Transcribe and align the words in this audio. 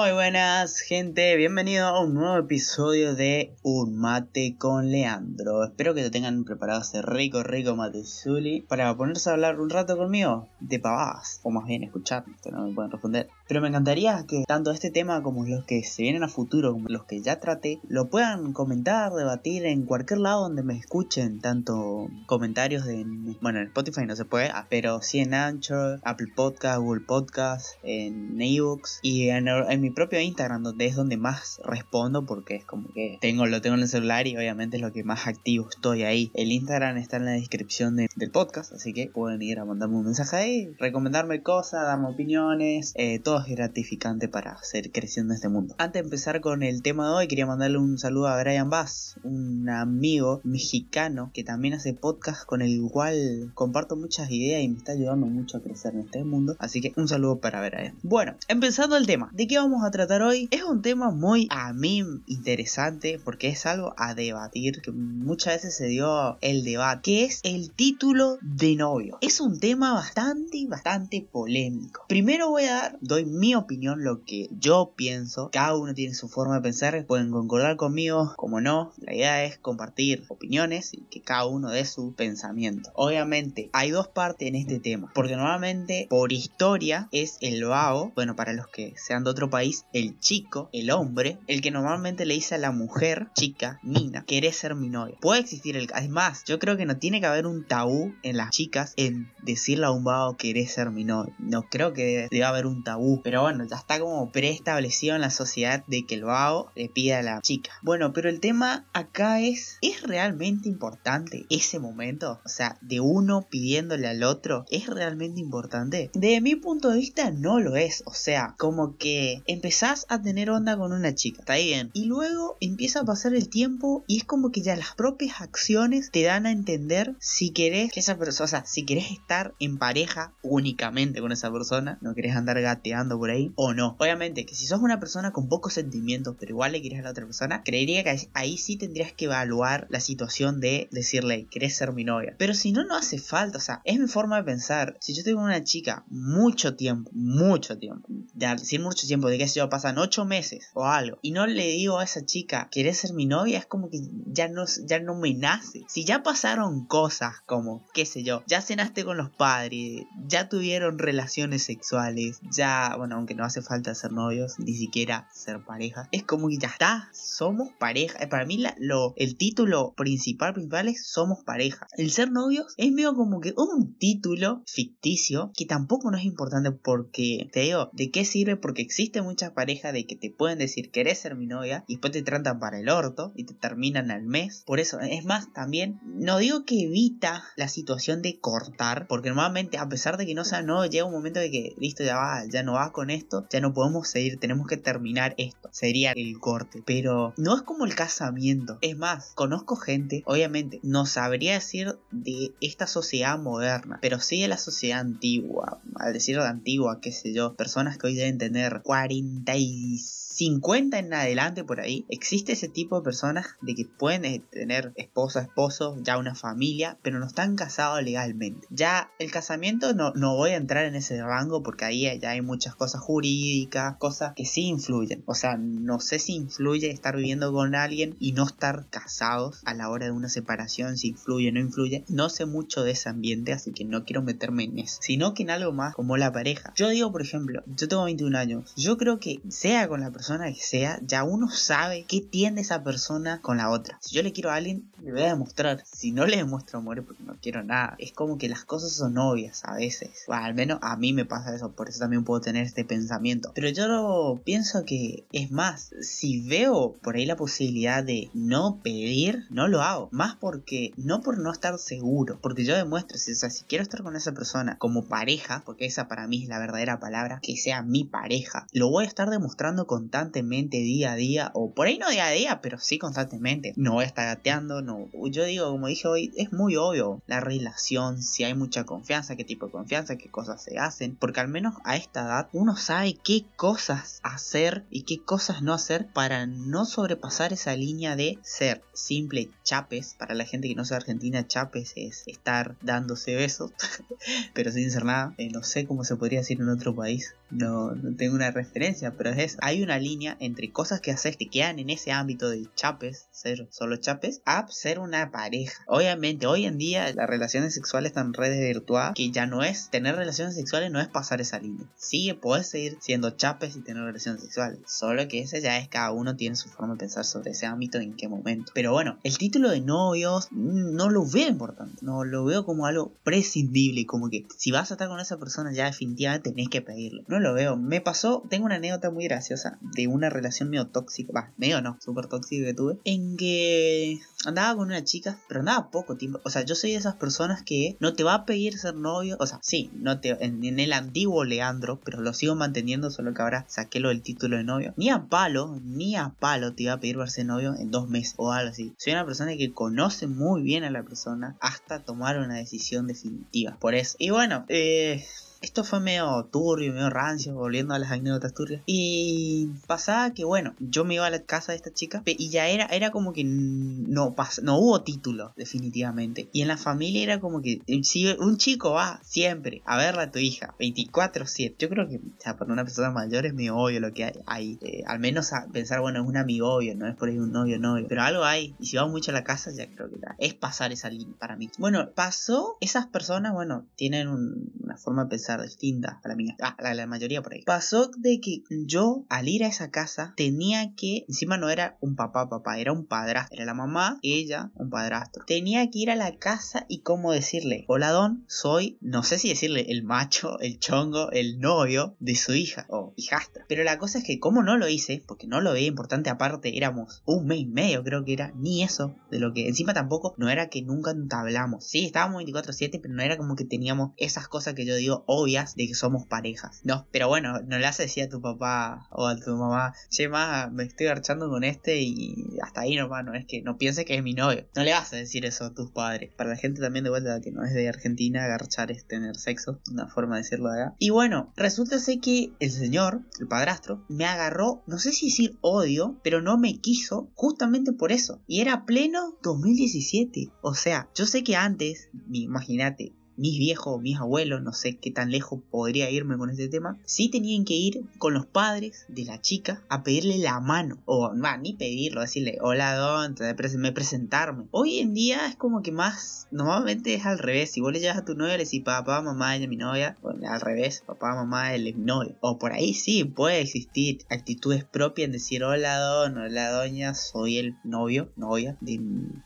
Muy 0.00 0.12
buenas 0.12 0.80
gente, 0.80 1.36
bienvenido 1.36 1.86
a 1.86 2.02
un 2.02 2.14
nuevo 2.14 2.38
episodio 2.38 3.14
de 3.14 3.54
Un 3.62 3.98
mate 3.98 4.56
con 4.56 4.90
Leandro. 4.90 5.62
Espero 5.62 5.92
que 5.92 6.00
te 6.00 6.10
tengan 6.10 6.44
preparado 6.44 6.80
ese 6.80 7.02
rico, 7.02 7.42
rico 7.42 7.76
mate 7.76 8.02
Zuli 8.06 8.62
para 8.62 8.96
ponerse 8.96 9.28
a 9.28 9.34
hablar 9.34 9.60
un 9.60 9.68
rato 9.68 9.98
conmigo 9.98 10.48
de 10.58 10.80
pavadas, 10.80 11.40
o 11.42 11.50
más 11.50 11.66
bien 11.66 11.82
escuchar, 11.82 12.24
que 12.42 12.50
no 12.50 12.66
me 12.66 12.72
pueden 12.72 12.90
responder. 12.90 13.28
Pero 13.50 13.62
me 13.62 13.66
encantaría 13.66 14.24
que 14.28 14.44
tanto 14.46 14.70
este 14.70 14.92
tema 14.92 15.24
como 15.24 15.44
los 15.44 15.64
que 15.64 15.82
se 15.82 16.02
vienen 16.02 16.22
a 16.22 16.28
futuro, 16.28 16.72
como 16.72 16.88
los 16.88 17.02
que 17.06 17.20
ya 17.20 17.40
traté, 17.40 17.80
lo 17.88 18.08
puedan 18.08 18.52
comentar, 18.52 19.12
debatir 19.12 19.66
en 19.66 19.86
cualquier 19.86 20.20
lado 20.20 20.42
donde 20.42 20.62
me 20.62 20.76
escuchen, 20.78 21.40
tanto 21.40 22.06
comentarios 22.26 22.84
de, 22.84 23.04
bueno, 23.40 23.58
en 23.58 23.66
Spotify 23.66 24.06
no 24.06 24.14
se 24.14 24.24
puede, 24.24 24.50
ah, 24.50 24.68
pero 24.70 25.02
sí 25.02 25.18
en 25.18 25.34
Anchor, 25.34 26.00
Apple 26.04 26.28
Podcast, 26.36 26.78
Google 26.78 27.00
Podcast, 27.00 27.70
en 27.82 28.40
ebooks 28.40 29.00
y 29.02 29.30
en, 29.30 29.48
en 29.48 29.80
mi 29.80 29.90
propio 29.90 30.20
Instagram, 30.20 30.62
donde 30.62 30.86
es 30.86 30.94
donde 30.94 31.16
más 31.16 31.60
respondo, 31.64 32.26
porque 32.26 32.54
es 32.54 32.64
como 32.64 32.86
que 32.92 33.18
tengo, 33.20 33.46
lo 33.46 33.60
tengo 33.60 33.74
en 33.74 33.82
el 33.82 33.88
celular 33.88 34.28
y 34.28 34.36
obviamente 34.36 34.76
es 34.76 34.80
lo 34.80 34.92
que 34.92 35.02
más 35.02 35.26
activo 35.26 35.68
estoy 35.68 36.04
ahí. 36.04 36.30
El 36.34 36.52
Instagram 36.52 36.98
está 36.98 37.16
en 37.16 37.24
la 37.24 37.32
descripción 37.32 37.96
del 37.96 38.30
podcast, 38.30 38.72
así 38.72 38.92
que 38.92 39.08
pueden 39.08 39.42
ir 39.42 39.58
a 39.58 39.64
mandarme 39.64 39.96
un 39.96 40.04
mensaje 40.04 40.36
ahí, 40.36 40.72
recomendarme 40.78 41.42
cosas, 41.42 41.82
darme 41.82 42.10
opiniones, 42.10 42.92
eh, 42.94 43.18
todo 43.18 43.39
gratificante 43.48 44.28
para 44.28 44.56
seguir 44.62 44.92
creciendo 44.92 45.32
en 45.32 45.36
este 45.36 45.48
mundo. 45.48 45.74
Antes 45.78 46.02
de 46.02 46.06
empezar 46.06 46.40
con 46.40 46.62
el 46.62 46.82
tema 46.82 47.06
de 47.06 47.14
hoy, 47.14 47.28
quería 47.28 47.46
mandarle 47.46 47.78
un 47.78 47.98
saludo 47.98 48.28
a 48.28 48.40
Brian 48.40 48.70
Bass, 48.70 49.16
un 49.22 49.68
amigo 49.68 50.40
mexicano 50.44 51.30
que 51.34 51.44
también 51.44 51.74
hace 51.74 51.94
podcast 51.94 52.44
con 52.44 52.62
el 52.62 52.80
cual 52.90 53.50
comparto 53.54 53.96
muchas 53.96 54.30
ideas 54.30 54.62
y 54.62 54.68
me 54.68 54.78
está 54.78 54.92
ayudando 54.92 55.26
mucho 55.26 55.58
a 55.58 55.62
crecer 55.62 55.94
en 55.94 56.00
este 56.00 56.24
mundo. 56.24 56.56
Así 56.58 56.80
que 56.80 56.92
un 56.96 57.08
saludo 57.08 57.40
para 57.40 57.66
Brian. 57.66 57.96
Bueno, 58.02 58.36
empezando 58.48 58.96
el 58.96 59.06
tema, 59.06 59.30
¿de 59.32 59.46
qué 59.46 59.58
vamos 59.58 59.84
a 59.84 59.90
tratar 59.90 60.22
hoy? 60.22 60.48
Es 60.50 60.62
un 60.62 60.82
tema 60.82 61.10
muy 61.10 61.48
a 61.50 61.72
mí 61.72 62.02
interesante 62.26 63.20
porque 63.24 63.48
es 63.48 63.66
algo 63.66 63.94
a 63.96 64.14
debatir 64.14 64.80
que 64.82 64.92
muchas 64.92 65.54
veces 65.54 65.76
se 65.76 65.86
dio 65.86 66.38
el 66.40 66.64
debate, 66.64 67.02
que 67.02 67.24
es 67.24 67.40
el 67.44 67.72
título 67.72 68.38
de 68.42 68.76
novio. 68.76 69.18
Es 69.20 69.40
un 69.40 69.60
tema 69.60 69.92
bastante, 69.92 70.66
bastante 70.66 71.26
polémico. 71.30 72.04
Primero 72.08 72.50
voy 72.50 72.64
a 72.64 72.74
dar, 72.74 72.98
doy 73.00 73.24
mi 73.38 73.54
opinión, 73.54 74.04
lo 74.04 74.24
que 74.24 74.48
yo 74.50 74.92
pienso. 74.96 75.50
Cada 75.52 75.76
uno 75.76 75.94
tiene 75.94 76.14
su 76.14 76.28
forma 76.28 76.56
de 76.56 76.62
pensar, 76.62 77.06
pueden 77.06 77.30
concordar 77.30 77.76
conmigo, 77.76 78.32
como 78.36 78.60
no. 78.60 78.92
La 78.98 79.14
idea 79.14 79.44
es 79.44 79.58
compartir 79.58 80.24
opiniones 80.28 80.92
y 80.94 81.02
que 81.10 81.20
cada 81.20 81.46
uno 81.46 81.70
dé 81.70 81.84
su 81.84 82.14
pensamiento. 82.14 82.90
Obviamente, 82.94 83.70
hay 83.72 83.90
dos 83.90 84.08
partes 84.08 84.48
en 84.48 84.56
este 84.56 84.78
tema, 84.78 85.10
porque 85.14 85.36
normalmente 85.36 86.06
por 86.08 86.32
historia 86.32 87.08
es 87.12 87.38
el 87.40 87.64
vago, 87.64 88.12
bueno, 88.14 88.36
para 88.36 88.52
los 88.52 88.66
que 88.68 88.94
sean 88.96 89.24
de 89.24 89.30
otro 89.30 89.50
país, 89.50 89.84
el 89.92 90.18
chico, 90.18 90.68
el 90.72 90.90
hombre, 90.90 91.38
el 91.46 91.60
que 91.60 91.70
normalmente 91.70 92.26
le 92.26 92.34
dice 92.34 92.56
a 92.56 92.58
la 92.58 92.72
mujer, 92.72 93.28
chica, 93.34 93.80
nina, 93.82 94.24
querés 94.26 94.56
ser 94.56 94.74
mi 94.74 94.88
novia. 94.88 95.16
Puede 95.20 95.40
existir 95.40 95.76
el... 95.76 95.88
Es 95.94 96.08
más, 96.08 96.44
yo 96.44 96.58
creo 96.58 96.76
que 96.76 96.86
no 96.86 96.96
tiene 96.96 97.20
que 97.20 97.26
haber 97.26 97.46
un 97.46 97.66
tabú 97.66 98.14
en 98.22 98.36
las 98.36 98.50
chicas 98.50 98.94
en 98.96 99.30
decirle 99.42 99.86
a 99.86 99.90
un 99.90 100.04
vago 100.04 100.36
querés 100.36 100.72
ser 100.72 100.90
mi 100.90 101.04
novia. 101.04 101.34
No 101.38 101.62
creo 101.62 101.92
que 101.92 102.28
deba 102.30 102.48
haber 102.48 102.66
un 102.66 102.84
tabú. 102.84 103.19
Pero 103.22 103.42
bueno, 103.42 103.64
ya 103.68 103.76
está 103.76 104.00
como 104.00 104.30
preestablecido 104.30 105.14
en 105.14 105.20
la 105.20 105.30
sociedad 105.30 105.84
de 105.86 106.04
que 106.06 106.14
el 106.16 106.24
vago 106.24 106.70
le 106.74 106.88
pide 106.88 107.14
a 107.14 107.22
la 107.22 107.40
chica. 107.40 107.70
Bueno, 107.82 108.12
pero 108.12 108.28
el 108.28 108.40
tema 108.40 108.86
acá 108.92 109.40
es, 109.40 109.78
¿es 109.82 110.02
realmente 110.02 110.68
importante 110.68 111.46
ese 111.50 111.78
momento? 111.78 112.40
O 112.44 112.48
sea, 112.48 112.78
de 112.80 113.00
uno 113.00 113.46
pidiéndole 113.50 114.08
al 114.08 114.22
otro, 114.22 114.64
¿es 114.70 114.86
realmente 114.86 115.40
importante? 115.40 116.10
De 116.14 116.40
mi 116.40 116.56
punto 116.56 116.90
de 116.90 116.98
vista 116.98 117.30
no 117.30 117.60
lo 117.60 117.76
es. 117.76 118.02
O 118.06 118.14
sea, 118.14 118.54
como 118.58 118.96
que 118.96 119.42
empezás 119.46 120.06
a 120.08 120.22
tener 120.22 120.50
onda 120.50 120.76
con 120.76 120.92
una 120.92 121.14
chica, 121.14 121.40
está 121.40 121.56
bien. 121.56 121.90
Y 121.92 122.06
luego 122.06 122.56
empieza 122.60 123.00
a 123.00 123.04
pasar 123.04 123.34
el 123.34 123.48
tiempo 123.48 124.04
y 124.06 124.18
es 124.18 124.24
como 124.24 124.50
que 124.50 124.62
ya 124.62 124.76
las 124.76 124.94
propias 124.94 125.40
acciones 125.40 126.10
te 126.10 126.22
dan 126.22 126.46
a 126.46 126.52
entender 126.52 127.14
si 127.18 127.50
querés 127.50 127.92
que 127.92 128.00
esa 128.00 128.18
persona, 128.18 128.44
o 128.44 128.48
sea, 128.48 128.64
si 128.64 128.84
querés 128.84 129.10
estar 129.10 129.54
en 129.58 129.78
pareja 129.78 130.32
únicamente 130.42 131.20
con 131.20 131.32
esa 131.32 131.50
persona, 131.50 131.98
no 132.00 132.14
querés 132.14 132.36
andar 132.36 132.60
gateando 132.60 133.09
por 133.18 133.30
ahí 133.30 133.52
o 133.56 133.74
no. 133.74 133.96
Obviamente 133.98 134.46
que 134.46 134.54
si 134.54 134.66
sos 134.66 134.80
una 134.80 135.00
persona 135.00 135.32
con 135.32 135.48
pocos 135.48 135.74
sentimientos, 135.74 136.36
pero 136.38 136.50
igual 136.50 136.72
le 136.72 136.82
querés 136.82 137.00
a 137.00 137.02
la 137.02 137.10
otra 137.10 137.24
persona, 137.24 137.62
creería 137.64 138.04
que 138.04 138.28
ahí 138.34 138.58
sí 138.58 138.76
tendrías 138.76 139.12
que 139.12 139.26
evaluar 139.26 139.86
la 139.90 140.00
situación 140.00 140.60
de 140.60 140.88
decirle, 140.90 141.46
querés 141.50 141.76
ser 141.76 141.92
mi 141.92 142.04
novia. 142.04 142.34
Pero 142.38 142.54
si 142.54 142.72
no, 142.72 142.84
no 142.84 142.96
hace 142.96 143.18
falta, 143.18 143.58
o 143.58 143.60
sea, 143.60 143.82
es 143.84 143.98
mi 143.98 144.06
forma 144.06 144.36
de 144.36 144.44
pensar. 144.44 144.96
Si 145.00 145.14
yo 145.14 145.24
tengo 145.24 145.42
una 145.42 145.64
chica 145.64 146.04
mucho 146.08 146.76
tiempo, 146.76 147.10
mucho 147.12 147.78
tiempo, 147.78 148.06
de 148.08 148.46
decir 148.46 148.80
mucho 148.80 149.06
tiempo, 149.06 149.28
de 149.28 149.38
que 149.38 149.48
se 149.48 149.60
yo, 149.60 149.68
pasan 149.68 149.98
ocho 149.98 150.24
meses 150.24 150.70
o 150.74 150.84
algo, 150.84 151.18
y 151.22 151.32
no 151.32 151.46
le 151.46 151.66
digo 151.68 151.98
a 151.98 152.04
esa 152.04 152.24
chica, 152.24 152.68
¿querés 152.70 152.98
ser 152.98 153.12
mi 153.12 153.26
novia? 153.26 153.58
Es 153.58 153.66
como 153.66 153.90
que 153.90 154.00
ya 154.26 154.48
no, 154.48 154.64
ya 154.86 155.00
no 155.00 155.14
me 155.14 155.34
nace. 155.34 155.82
Si 155.88 156.04
ya 156.04 156.22
pasaron 156.22 156.86
cosas 156.86 157.40
como, 157.46 157.86
qué 157.92 158.06
sé 158.06 158.22
yo, 158.22 158.42
ya 158.46 158.60
cenaste 158.60 159.04
con 159.04 159.16
los 159.16 159.30
padres, 159.30 160.04
ya 160.26 160.48
tuvieron 160.48 160.98
relaciones 160.98 161.62
sexuales, 161.62 162.40
ya, 162.50 162.89
bueno, 162.96 163.16
aunque 163.16 163.34
no 163.34 163.44
hace 163.44 163.62
falta 163.62 163.94
ser 163.94 164.12
novios, 164.12 164.58
ni 164.58 164.74
siquiera 164.74 165.28
ser 165.32 165.64
pareja, 165.64 166.08
es 166.12 166.24
como 166.24 166.48
que 166.48 166.58
ya 166.58 166.68
está, 166.68 167.10
somos 167.12 167.70
pareja. 167.78 168.18
Eh, 168.22 168.26
para 168.26 168.46
mí 168.46 168.64
lo, 168.78 169.14
el 169.16 169.36
título 169.36 169.94
principal, 169.96 170.52
principal 170.52 170.88
es 170.88 171.06
somos 171.06 171.44
pareja. 171.44 171.86
El 171.96 172.10
ser 172.10 172.30
novios 172.30 172.74
es 172.76 172.92
medio 172.92 173.14
como 173.14 173.40
que 173.40 173.54
un 173.56 173.94
título 173.94 174.62
ficticio 174.66 175.52
que 175.56 175.66
tampoco 175.66 176.10
no 176.10 176.18
es 176.18 176.24
importante 176.24 176.72
porque, 176.72 177.48
te 177.52 177.60
digo, 177.60 177.90
¿de 177.92 178.10
qué 178.10 178.24
sirve? 178.24 178.56
Porque 178.56 178.82
existe 178.82 179.22
muchas 179.22 179.50
parejas 179.50 179.92
de 179.92 180.06
que 180.06 180.16
te 180.16 180.30
pueden 180.30 180.58
decir 180.58 180.90
querés 180.90 181.18
ser 181.18 181.36
mi 181.36 181.46
novia 181.46 181.84
y 181.86 181.94
después 181.94 182.12
te 182.12 182.22
tratan 182.22 182.58
para 182.58 182.80
el 182.80 182.88
orto 182.88 183.32
y 183.34 183.44
te 183.44 183.54
terminan 183.54 184.10
al 184.10 184.22
mes. 184.22 184.62
Por 184.66 184.80
eso, 184.80 185.00
es 185.00 185.24
más, 185.24 185.52
también 185.52 186.00
no 186.04 186.38
digo 186.38 186.64
que 186.64 186.82
evita 186.82 187.44
la 187.56 187.68
situación 187.68 188.22
de 188.22 188.38
cortar, 188.38 189.06
porque 189.08 189.28
normalmente 189.28 189.78
a 189.78 189.88
pesar 189.88 190.16
de 190.16 190.26
que 190.26 190.34
no 190.34 190.44
sea 190.44 190.62
no, 190.62 190.84
llega 190.86 191.04
un 191.04 191.12
momento 191.12 191.40
de 191.40 191.50
que 191.50 191.74
listo, 191.78 192.04
ya 192.04 192.16
va, 192.16 192.44
ya 192.50 192.62
no 192.62 192.74
va 192.74 192.79
con 192.88 193.10
esto, 193.10 193.46
ya 193.50 193.60
no 193.60 193.74
podemos 193.74 194.08
seguir, 194.08 194.40
tenemos 194.40 194.66
que 194.66 194.78
terminar 194.78 195.34
esto. 195.36 195.68
Sería 195.72 196.12
el 196.12 196.38
corte, 196.40 196.82
pero 196.86 197.34
no 197.36 197.54
es 197.54 197.62
como 197.62 197.84
el 197.84 197.94
casamiento. 197.94 198.78
Es 198.80 198.96
más, 198.96 199.32
conozco 199.34 199.76
gente, 199.76 200.22
obviamente, 200.24 200.80
no 200.82 201.04
sabría 201.04 201.52
decir 201.52 201.98
de 202.10 202.54
esta 202.62 202.86
sociedad 202.86 203.38
moderna, 203.38 203.98
pero 204.00 204.18
sí 204.18 204.40
de 204.40 204.48
la 204.48 204.58
sociedad 204.58 205.00
antigua, 205.00 205.80
al 205.96 206.12
decir 206.12 206.38
de 206.38 206.46
antigua, 206.46 207.00
qué 207.00 207.12
sé 207.12 207.32
yo, 207.32 207.54
personas 207.54 207.98
que 207.98 208.06
hoy 208.06 208.14
deben 208.14 208.38
tener 208.38 208.80
45 208.82 210.29
50 210.30 210.98
en 210.98 211.12
adelante 211.12 211.64
por 211.64 211.80
ahí, 211.80 212.06
existe 212.08 212.52
ese 212.52 212.68
tipo 212.68 212.96
de 212.96 213.02
personas 213.02 213.56
de 213.60 213.74
que 213.74 213.84
pueden 213.84 214.24
eh, 214.24 214.42
tener 214.50 214.92
esposa, 214.94 215.40
esposo, 215.40 215.96
ya 216.02 216.18
una 216.18 216.36
familia, 216.36 216.98
pero 217.02 217.18
no 217.18 217.26
están 217.26 217.56
casados 217.56 218.02
legalmente. 218.02 218.66
Ya 218.70 219.10
el 219.18 219.32
casamiento 219.32 219.92
no, 219.92 220.12
no 220.14 220.36
voy 220.36 220.50
a 220.50 220.56
entrar 220.56 220.84
en 220.84 220.94
ese 220.94 221.20
rango 221.20 221.64
porque 221.64 221.84
ahí 221.84 222.18
ya 222.20 222.30
hay 222.30 222.42
muchas 222.42 222.76
cosas 222.76 223.00
jurídicas, 223.00 223.96
cosas 223.98 224.34
que 224.36 224.46
sí 224.46 224.62
influyen. 224.62 225.24
O 225.26 225.34
sea, 225.34 225.56
no 225.56 225.98
sé 225.98 226.20
si 226.20 226.34
influye 226.34 226.90
estar 226.90 227.16
viviendo 227.16 227.52
con 227.52 227.74
alguien 227.74 228.16
y 228.20 228.32
no 228.32 228.46
estar 228.46 228.86
casados 228.88 229.60
a 229.64 229.74
la 229.74 229.90
hora 229.90 230.06
de 230.06 230.12
una 230.12 230.28
separación, 230.28 230.96
si 230.96 231.08
influye 231.08 231.48
o 231.48 231.52
no 231.52 231.60
influye. 231.60 232.04
No 232.08 232.28
sé 232.28 232.46
mucho 232.46 232.84
de 232.84 232.92
ese 232.92 233.08
ambiente, 233.08 233.52
así 233.52 233.72
que 233.72 233.84
no 233.84 234.04
quiero 234.04 234.22
meterme 234.22 234.64
en 234.64 234.78
eso. 234.78 234.98
Sino 235.02 235.34
que 235.34 235.42
en 235.42 235.50
algo 235.50 235.72
más 235.72 235.94
como 235.94 236.16
la 236.16 236.32
pareja. 236.32 236.72
Yo 236.76 236.88
digo, 236.88 237.10
por 237.10 237.22
ejemplo, 237.22 237.62
yo 237.66 237.88
tengo 237.88 238.04
21 238.04 238.38
años. 238.38 238.72
Yo 238.76 238.96
creo 238.96 239.18
que 239.18 239.40
sea 239.48 239.88
con 239.88 240.00
la 240.00 240.10
persona 240.10 240.29
que 240.38 240.54
sea, 240.54 241.00
ya 241.02 241.24
uno 241.24 241.48
sabe 241.48 242.04
qué 242.08 242.20
tiene 242.20 242.60
esa 242.60 242.82
persona 242.84 243.40
con 243.40 243.56
la 243.56 243.70
otra. 243.70 243.98
Si 244.00 244.14
yo 244.14 244.22
le 244.22 244.32
quiero 244.32 244.50
a 244.50 244.54
alguien, 244.54 244.90
le 245.02 245.12
voy 245.12 245.22
a 245.22 245.28
demostrar. 245.28 245.82
Si 245.84 246.12
no 246.12 246.26
le 246.26 246.36
demuestro 246.36 246.78
amor 246.78 247.04
porque 247.04 247.22
no 247.24 247.36
quiero 247.40 247.62
nada. 247.62 247.96
Es 247.98 248.12
como 248.12 248.38
que 248.38 248.48
las 248.48 248.64
cosas 248.64 248.92
son 248.92 249.18
obvias 249.18 249.62
a 249.64 249.74
veces. 249.74 250.24
al 250.28 250.54
menos 250.54 250.78
a 250.82 250.96
mí 250.96 251.12
me 251.12 251.24
pasa 251.24 251.54
eso, 251.54 251.72
por 251.72 251.88
eso 251.88 252.00
también 252.00 252.24
puedo 252.24 252.40
tener 252.40 252.64
este 252.64 252.84
pensamiento. 252.84 253.52
Pero 253.54 253.68
yo 253.68 254.40
pienso 254.44 254.84
que 254.84 255.26
es 255.32 255.50
más, 255.50 255.90
si 256.02 256.46
veo 256.48 256.96
por 257.02 257.16
ahí 257.16 257.26
la 257.26 257.36
posibilidad 257.36 258.04
de 258.04 258.30
no 258.34 258.80
pedir, 258.82 259.46
no 259.50 259.68
lo 259.68 259.82
hago. 259.82 260.08
Más 260.12 260.36
porque, 260.36 260.92
no 260.96 261.20
por 261.22 261.38
no 261.38 261.52
estar 261.52 261.78
seguro, 261.78 262.38
porque 262.40 262.64
yo 262.64 262.76
demuestro, 262.76 263.18
si, 263.18 263.34
si 263.34 263.64
quiero 263.64 263.82
estar 263.82 264.02
con 264.02 264.16
esa 264.16 264.32
persona 264.32 264.76
como 264.78 265.06
pareja, 265.06 265.62
porque 265.64 265.86
esa 265.86 266.08
para 266.08 266.26
mí 266.26 266.42
es 266.42 266.48
la 266.48 266.58
verdadera 266.58 267.00
palabra, 267.00 267.40
que 267.42 267.56
sea 267.56 267.82
mi 267.82 268.04
pareja, 268.04 268.66
lo 268.72 268.90
voy 268.90 269.04
a 269.04 269.08
estar 269.08 269.30
demostrando 269.30 269.86
con 269.86 270.09
constantemente 270.10 270.78
día 270.78 271.12
a 271.12 271.14
día, 271.14 271.50
o 271.54 271.72
por 271.72 271.86
ahí 271.86 271.96
no 271.96 272.10
día 272.10 272.26
a 272.26 272.30
día, 272.30 272.60
pero 272.60 272.78
sí 272.78 272.98
constantemente. 272.98 273.72
No 273.76 273.92
voy 273.92 274.04
a 274.04 274.08
estar 274.08 274.26
gateando, 274.26 274.82
no. 274.82 275.08
Yo 275.30 275.44
digo, 275.44 275.70
como 275.70 275.86
dije 275.86 276.08
hoy, 276.08 276.32
es 276.36 276.52
muy 276.52 276.74
obvio 276.74 277.22
la 277.28 277.38
relación, 277.38 278.20
si 278.20 278.42
hay 278.42 278.54
mucha 278.54 278.84
confianza, 278.84 279.36
qué 279.36 279.44
tipo 279.44 279.66
de 279.66 279.72
confianza, 279.72 280.16
qué 280.16 280.28
cosas 280.28 280.62
se 280.64 280.78
hacen, 280.78 281.14
porque 281.14 281.38
al 281.38 281.46
menos 281.46 281.74
a 281.84 281.96
esta 281.96 282.22
edad 282.22 282.48
uno 282.52 282.76
sabe 282.76 283.14
qué 283.22 283.44
cosas 283.54 284.18
hacer 284.24 284.84
y 284.90 285.02
qué 285.02 285.22
cosas 285.22 285.62
no 285.62 285.72
hacer 285.72 286.08
para 286.12 286.46
no 286.46 286.84
sobrepasar 286.86 287.52
esa 287.52 287.76
línea 287.76 288.16
de 288.16 288.38
ser 288.42 288.82
simple 288.92 289.50
chapes. 289.62 290.16
Para 290.18 290.34
la 290.34 290.44
gente 290.44 290.66
que 290.66 290.74
no 290.74 290.84
sea 290.84 290.96
argentina, 290.96 291.46
chapes 291.46 291.92
es 291.94 292.24
estar 292.26 292.74
dándose 292.82 293.36
besos, 293.36 293.70
pero 294.54 294.72
sin 294.72 294.90
ser 294.90 295.04
nada. 295.04 295.34
Eh, 295.38 295.50
no 295.50 295.62
sé 295.62 295.86
cómo 295.86 296.02
se 296.02 296.16
podría 296.16 296.40
decir 296.40 296.60
en 296.60 296.68
otro 296.68 296.96
país, 296.96 297.34
no, 297.50 297.92
tengo 298.16 298.34
una 298.34 298.50
referencia, 298.50 299.12
pero 299.16 299.30
es 299.30 299.56
Hay 299.60 299.82
una 299.82 299.98
línea 300.00 300.36
entre 300.40 300.72
cosas 300.72 301.00
que 301.00 301.10
haces 301.10 301.36
que 301.36 301.48
quedan 301.48 301.78
en 301.78 301.90
ese 301.90 302.12
ámbito 302.12 302.48
de 302.48 302.66
chapes, 302.74 303.28
ser 303.30 303.68
solo 303.70 303.96
chapes, 303.96 304.42
a 304.44 304.66
ser 304.68 304.98
una 304.98 305.30
pareja. 305.30 305.84
Obviamente, 305.86 306.46
hoy 306.46 306.64
en 306.64 306.78
día 306.78 307.12
las 307.12 307.28
relaciones 307.28 307.74
sexuales 307.74 308.10
están 308.10 308.34
redes 308.34 308.60
virtuales 308.60 309.14
que 309.14 309.30
ya 309.30 309.46
no 309.46 309.62
es 309.62 309.90
tener 309.90 310.16
relaciones 310.16 310.54
sexuales, 310.54 310.90
no 310.90 311.00
es 311.00 311.08
pasar 311.08 311.40
esa 311.40 311.58
línea. 311.58 311.86
Sigue, 311.96 312.34
puedes 312.34 312.68
seguir 312.68 312.98
siendo 313.00 313.30
chapes 313.30 313.76
y 313.76 313.82
tener 313.82 314.02
relaciones 314.02 314.42
sexuales, 314.42 314.80
solo 314.86 315.26
que 315.28 315.40
ese 315.40 315.60
ya 315.60 315.78
es 315.78 315.88
cada 315.88 316.12
uno 316.12 316.36
tiene 316.36 316.56
su 316.56 316.68
forma 316.68 316.94
de 316.94 317.00
pensar 317.00 317.24
sobre 317.24 317.50
ese 317.52 317.66
ámbito 317.66 317.98
en 317.98 318.16
qué 318.16 318.28
momento. 318.28 318.72
Pero 318.74 318.92
bueno, 318.92 319.18
el 319.22 319.38
título 319.38 319.70
de 319.70 319.80
novios 319.80 320.48
mm, 320.50 320.94
no 320.94 321.10
lo 321.10 321.26
veo 321.26 321.48
importante, 321.48 321.98
no 322.02 322.24
lo 322.24 322.44
veo 322.44 322.64
como 322.64 322.86
algo 322.86 323.12
prescindible, 323.24 324.06
como 324.06 324.30
que 324.30 324.46
si 324.56 324.70
vas 324.70 324.90
a 324.90 324.94
estar 324.94 325.08
con 325.08 325.20
esa 325.20 325.38
persona 325.38 325.72
ya 325.72 325.86
definitivamente 325.86 326.50
tenés 326.50 326.68
que 326.68 326.82
pedirlo. 326.82 327.22
No 327.28 327.40
lo 327.40 327.54
veo. 327.54 327.76
Me 327.76 328.00
pasó, 328.00 328.42
tengo 328.48 328.66
una 328.66 328.76
anécdota 328.76 329.10
muy 329.10 329.24
graciosa 329.24 329.78
de 329.92 330.06
una 330.06 330.30
relación 330.30 330.70
medio 330.70 330.86
tóxica, 330.86 331.32
va, 331.32 331.52
medio 331.56 331.80
no, 331.82 331.96
súper 332.00 332.26
tóxica 332.26 332.66
que 332.66 332.74
tuve, 332.74 332.98
en 333.04 333.36
que 333.36 334.20
andaba 334.44 334.76
con 334.76 334.88
una 334.88 335.04
chica, 335.04 335.38
pero 335.48 335.60
andaba 335.60 335.90
poco 335.90 336.16
tiempo. 336.16 336.40
O 336.44 336.50
sea, 336.50 336.64
yo 336.64 336.74
soy 336.74 336.92
de 336.92 336.96
esas 336.96 337.16
personas 337.16 337.62
que 337.62 337.96
no 338.00 338.14
te 338.14 338.24
va 338.24 338.34
a 338.34 338.46
pedir 338.46 338.78
ser 338.78 338.94
novio, 338.94 339.36
o 339.38 339.46
sea, 339.46 339.58
sí, 339.62 339.90
no 339.94 340.20
te, 340.20 340.36
en, 340.44 340.78
el 340.78 340.92
antiguo 340.92 341.44
Leandro, 341.44 342.00
pero 342.04 342.20
lo 342.20 342.32
sigo 342.32 342.54
manteniendo, 342.54 343.10
solo 343.10 343.34
que 343.34 343.42
ahora 343.42 343.64
saqué 343.68 344.00
lo 344.00 344.08
del 344.08 344.22
título 344.22 344.56
de 344.56 344.64
novio. 344.64 344.94
Ni 344.96 345.10
a 345.10 345.26
palo, 345.28 345.78
ni 345.84 346.16
a 346.16 346.34
palo 346.38 346.74
te 346.74 346.84
iba 346.84 346.94
a 346.94 347.00
pedir 347.00 347.16
verse 347.16 347.44
novio 347.44 347.74
en 347.76 347.90
dos 347.90 348.08
meses 348.08 348.34
o 348.36 348.52
algo 348.52 348.70
así. 348.70 348.94
Soy 348.98 349.12
una 349.12 349.26
persona 349.26 349.56
que 349.56 349.72
conoce 349.72 350.26
muy 350.26 350.62
bien 350.62 350.84
a 350.84 350.90
la 350.90 351.02
persona 351.02 351.56
hasta 351.60 352.04
tomar 352.04 352.38
una 352.38 352.56
decisión 352.56 353.06
definitiva. 353.06 353.76
Por 353.80 353.94
eso. 353.94 354.16
Y 354.18 354.30
bueno, 354.30 354.64
eh 354.68 355.24
esto 355.60 355.84
fue 355.84 356.00
medio 356.00 356.48
turbio, 356.50 356.92
medio 356.92 357.10
rancio, 357.10 357.54
volviendo 357.54 357.94
a 357.94 357.98
las 357.98 358.10
anécdotas 358.10 358.54
turbias. 358.54 358.82
Y 358.86 359.68
pasaba 359.86 360.32
que, 360.32 360.44
bueno, 360.44 360.74
yo 360.78 361.04
me 361.04 361.14
iba 361.14 361.26
a 361.26 361.30
la 361.30 361.42
casa 361.42 361.72
de 361.72 361.76
esta 361.76 361.92
chica 361.92 362.22
y 362.24 362.50
ya 362.50 362.68
era, 362.68 362.86
era 362.86 363.10
como 363.10 363.32
que 363.32 363.44
no, 363.44 364.34
no 364.62 364.78
hubo 364.78 365.02
título, 365.02 365.52
definitivamente. 365.56 366.48
Y 366.52 366.62
en 366.62 366.68
la 366.68 366.76
familia 366.76 367.22
era 367.22 367.40
como 367.40 367.60
que 367.60 367.82
si 368.02 368.26
un 368.38 368.56
chico 368.56 368.92
va 368.92 369.20
siempre 369.22 369.82
a 369.84 369.96
verla 369.96 370.22
a 370.22 370.30
tu 370.30 370.38
hija, 370.38 370.74
24-7. 370.78 371.76
Yo 371.78 371.88
creo 371.88 372.08
que, 372.08 372.16
o 372.16 372.20
sea, 372.38 372.56
para 372.56 372.72
una 372.72 372.84
persona 372.84 373.10
mayor 373.10 373.44
es 373.44 373.52
medio 373.52 373.76
obvio 373.76 374.00
lo 374.00 374.14
que 374.14 374.32
hay. 374.46 374.78
Eh, 374.80 375.02
al 375.06 375.20
menos 375.20 375.50
pensar, 375.72 376.00
bueno, 376.00 376.22
es 376.22 376.26
un 376.26 376.36
amigo 376.36 376.74
obvio, 376.74 376.94
no 376.94 377.06
es 377.06 377.16
por 377.16 377.28
ahí 377.28 377.38
un 377.38 377.52
novio, 377.52 377.78
novio. 377.78 378.06
Pero 378.08 378.22
algo 378.22 378.44
hay. 378.44 378.74
Y 378.78 378.86
si 378.86 378.96
va 378.96 379.06
mucho 379.06 379.30
a 379.30 379.34
la 379.34 379.44
casa, 379.44 379.70
ya 379.72 379.86
creo 379.94 380.08
que 380.08 380.16
es 380.38 380.54
pasar 380.54 380.92
esa 380.92 381.10
línea 381.10 381.36
para 381.38 381.56
mí. 381.56 381.70
Bueno, 381.78 382.10
pasó, 382.14 382.76
esas 382.80 383.06
personas, 383.06 383.52
bueno, 383.52 383.86
tienen 383.96 384.28
una 384.28 384.96
forma 384.96 385.24
de 385.24 385.30
pensar 385.30 385.49
distinta 385.58 386.20
a 386.22 386.28
la 386.28 386.36
mía. 386.36 386.56
Ah, 386.60 386.76
la, 386.80 386.94
la 386.94 387.06
mayoría 387.06 387.42
por 387.42 387.54
ahí. 387.54 387.62
Pasó 387.62 388.10
de 388.16 388.40
que 388.40 388.62
yo, 388.70 389.24
al 389.28 389.48
ir 389.48 389.64
a 389.64 389.68
esa 389.68 389.90
casa, 389.90 390.34
tenía 390.36 390.94
que. 390.94 391.24
Encima 391.28 391.56
no 391.56 391.70
era 391.70 391.96
un 392.00 392.16
papá, 392.16 392.48
papá, 392.48 392.78
era 392.78 392.92
un 392.92 393.06
padrastro. 393.06 393.56
Era 393.56 393.64
la 393.66 393.74
mamá, 393.74 394.18
ella, 394.22 394.70
un 394.74 394.90
padrastro. 394.90 395.44
Tenía 395.46 395.88
que 395.90 395.98
ir 395.98 396.10
a 396.10 396.16
la 396.16 396.36
casa 396.36 396.86
y 396.88 397.00
cómo 397.00 397.32
decirle: 397.32 397.84
Hola, 397.88 398.10
don, 398.10 398.44
soy. 398.48 398.98
No 399.00 399.22
sé 399.22 399.38
si 399.38 399.48
decirle 399.48 399.86
el 399.88 400.02
macho, 400.04 400.58
el 400.60 400.78
chongo, 400.78 401.30
el 401.32 401.58
novio 401.58 402.16
de 402.20 402.34
su 402.34 402.54
hija 402.54 402.86
o 402.88 403.12
hijastra. 403.16 403.64
Pero 403.68 403.84
la 403.84 403.98
cosa 403.98 404.18
es 404.18 404.24
que, 404.24 404.38
como 404.38 404.62
no 404.62 404.76
lo 404.76 404.88
hice, 404.88 405.22
porque 405.26 405.46
no 405.46 405.60
lo 405.60 405.72
veía 405.72 405.88
importante, 405.88 406.30
aparte 406.30 406.76
éramos 406.76 407.22
un 407.24 407.46
mes 407.46 407.60
y 407.60 407.66
medio, 407.66 408.02
creo 408.02 408.24
que 408.24 408.32
era, 408.32 408.52
ni 408.56 408.82
eso. 408.82 409.14
De 409.30 409.38
lo 409.38 409.52
que 409.52 409.68
encima 409.68 409.94
tampoco 409.94 410.34
no 410.36 410.48
era 410.48 410.68
que 410.68 410.82
nunca 410.82 411.10
entablamos. 411.10 411.84
Sí, 411.86 412.06
estábamos 412.06 412.42
24-7, 412.42 413.00
pero 413.00 413.14
no 413.14 413.22
era 413.22 413.36
como 413.36 413.56
que 413.56 413.64
teníamos 413.64 414.12
esas 414.16 414.48
cosas 414.48 414.74
que 414.74 414.84
yo 414.84 414.94
digo, 414.96 415.24
de 415.44 415.86
que 415.86 415.94
somos 415.94 416.26
parejas. 416.26 416.80
No, 416.84 417.06
pero 417.10 417.28
bueno, 417.28 417.60
no 417.62 417.78
le 417.78 417.86
hace 417.86 418.04
decir 418.04 418.24
a 418.24 418.28
tu 418.28 418.40
papá 418.40 419.08
o 419.10 419.26
a 419.26 419.36
tu 419.36 419.56
mamá, 419.56 419.94
che, 420.10 420.28
ma, 420.28 420.68
me 420.68 420.84
estoy 420.84 421.06
garchando 421.06 421.48
con 421.48 421.64
este 421.64 422.00
y 422.02 422.58
hasta 422.62 422.82
ahí 422.82 422.96
nomás, 422.96 423.24
no 423.24 423.34
es 423.34 423.46
que 423.46 423.62
no 423.62 423.78
piense 423.78 424.04
que 424.04 424.14
es 424.16 424.22
mi 424.22 424.34
novio. 424.34 424.66
No 424.76 424.84
le 424.84 424.92
vas 424.92 425.12
a 425.12 425.16
decir 425.16 425.44
eso 425.46 425.64
a 425.64 425.74
tus 425.74 425.90
padres. 425.90 426.32
Para 426.36 426.50
la 426.50 426.56
gente 426.56 426.80
también 426.80 427.04
de 427.04 427.10
vuelta 427.10 427.40
que 427.40 427.52
no 427.52 427.64
es 427.64 427.72
de 427.72 427.88
Argentina, 427.88 428.46
garchar 428.46 428.90
es 428.90 429.06
tener 429.06 429.36
sexo, 429.36 429.80
una 429.90 430.08
forma 430.08 430.36
de 430.36 430.42
decirlo 430.42 430.70
de 430.70 430.82
acá. 430.82 430.94
Y 430.98 431.10
bueno, 431.10 431.52
resulta 431.56 431.98
ser 431.98 432.20
que 432.20 432.52
el 432.60 432.70
señor, 432.70 433.22
el 433.40 433.48
padrastro, 433.48 434.04
me 434.08 434.26
agarró, 434.26 434.82
no 434.86 434.98
sé 434.98 435.12
si 435.12 435.26
decir 435.26 435.58
odio, 435.60 436.20
pero 436.22 436.42
no 436.42 436.58
me 436.58 436.80
quiso 436.80 437.30
justamente 437.34 437.92
por 437.92 438.12
eso. 438.12 438.42
Y 438.46 438.60
era 438.60 438.84
pleno 438.84 439.38
2017. 439.42 440.50
O 440.62 440.74
sea, 440.74 441.08
yo 441.14 441.26
sé 441.26 441.42
que 441.42 441.56
antes, 441.56 442.08
imagínate, 442.30 443.14
mis 443.40 443.58
viejos, 443.58 444.00
mis 444.00 444.18
abuelos, 444.18 444.62
no 444.62 444.72
sé 444.72 444.98
qué 444.98 445.10
tan 445.10 445.30
lejos 445.30 445.60
podría 445.70 446.10
irme 446.10 446.36
con 446.36 446.50
este 446.50 446.68
tema, 446.68 446.98
sí 447.04 447.30
tenían 447.30 447.64
que 447.64 447.74
ir 447.74 448.02
con 448.18 448.34
los 448.34 448.44
padres 448.44 449.06
de 449.08 449.24
la 449.24 449.40
chica 449.40 449.82
a 449.88 450.02
pedirle 450.02 450.36
la 450.38 450.60
mano. 450.60 450.98
O, 451.06 451.32
va, 451.42 451.56
ni 451.56 451.72
pedirlo, 451.72 452.20
decirle, 452.20 452.58
hola 452.60 452.94
don, 452.94 453.34
me 453.78 453.92
presentarme. 453.92 454.66
Hoy 454.72 454.98
en 454.98 455.14
día 455.14 455.46
es 455.46 455.56
como 455.56 455.82
que 455.82 455.90
más, 455.90 456.48
normalmente 456.50 457.14
es 457.14 457.24
al 457.24 457.38
revés. 457.38 457.70
Si 457.70 457.80
vos 457.80 457.92
le 457.92 458.00
llevas 458.00 458.18
a 458.18 458.24
tu 458.26 458.34
novia, 458.34 458.58
le 458.58 458.64
decís 458.64 458.82
papá, 458.84 459.22
mamá, 459.22 459.56
ella 459.56 459.64
es 459.64 459.70
mi 459.70 459.76
novia. 459.76 460.18
al 460.46 460.60
revés, 460.60 461.02
papá, 461.06 461.34
mamá, 461.34 461.74
él 461.74 461.86
es 461.86 461.96
mi 461.96 462.04
novio. 462.04 462.36
O 462.40 462.58
por 462.58 462.72
ahí 462.72 462.92
sí, 462.92 463.24
puede 463.24 463.60
existir 463.60 464.18
actitudes 464.28 464.84
propias 464.84 465.26
en 465.26 465.32
decir, 465.32 465.64
hola 465.64 465.98
don, 465.98 466.36
hola 466.36 466.70
doña, 466.72 467.14
soy 467.14 467.56
el 467.56 467.76
novio, 467.84 468.30
novia 468.36 468.76
de, 468.82 469.00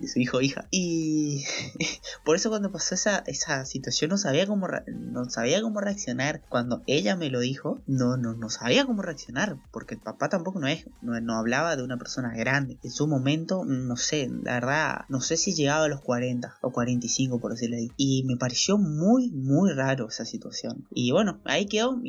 su 0.08 0.19
hijo 0.19 0.38
o 0.38 0.41
hija. 0.41 0.67
Y 0.73 1.44
por 2.25 2.35
eso 2.35 2.50
cuando 2.50 2.73
pasó 2.73 2.96
esa, 2.96 3.19
esa 3.26 3.64
situación, 3.64 3.83
yo 3.90 4.08
no 4.08 4.19
sabía 4.19 4.46
cómo 4.46 4.69
no 4.86 5.31
sabía 5.31 5.62
cómo 5.62 5.81
reaccionar. 5.81 6.42
Cuando 6.48 6.82
ella 6.86 7.16
me 7.16 7.31
lo 7.31 7.40
dijo 7.40 7.82
no 7.86 8.16
no 8.16 8.34
no 8.34 8.50
sabía 8.50 8.86
cómo 8.86 9.02
reaccionar 9.02 9.56
porque 9.70 9.94
el 9.94 10.00
papá 10.00 10.28
tampoco 10.28 10.60
no 10.60 10.66
es 10.66 10.86
no, 11.02 11.34
hablaba 11.36 11.76
de 11.76 11.82
una 11.82 11.96
persona 11.96 12.34
grande. 12.34 12.78
En 12.82 12.90
su 12.90 13.06
momento 13.06 13.64
no 13.64 13.96
sé 13.96 14.31
la 14.42 14.54
verdad 14.54 15.04
no 15.08 15.20
sé 15.20 15.36
si 15.36 15.54
llegaba 15.54 15.84
a 15.84 15.88
los 15.88 16.00
40 16.00 16.58
o 16.62 16.72
45 16.72 17.40
por 17.40 17.52
decirlo 17.52 17.76
ahí 17.76 17.90
y 17.96 18.25
me 18.25 18.36
pareció 18.36 18.78
muy 18.78 19.31
muy 19.31 19.72
raro 19.72 20.08
esa 20.08 20.25
situación. 20.25 20.86
Y 20.90 21.12
bueno 21.12 21.40
ahí 21.44 21.66
quedó. 21.66 22.00